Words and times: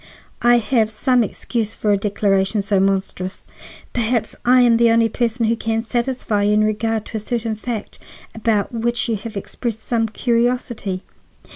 "I 0.41 0.57
have 0.57 0.89
some 0.89 1.23
excuse 1.23 1.75
for 1.75 1.91
a 1.91 1.95
declaration 1.97 2.63
so 2.63 2.79
monstrous. 2.79 3.45
Perhaps 3.93 4.35
I 4.43 4.61
am 4.61 4.77
the 4.77 4.89
only 4.89 5.09
person 5.09 5.45
who 5.45 5.55
can 5.55 5.83
satisfy 5.83 6.41
you 6.41 6.53
in 6.53 6.63
regard 6.63 7.05
to 7.05 7.17
a 7.17 7.19
certain 7.19 7.55
fact 7.55 7.99
about 8.33 8.71
which 8.73 9.07
you 9.07 9.15
have 9.17 9.37
expressed 9.37 9.87
some 9.87 10.07
curiosity. 10.09 11.03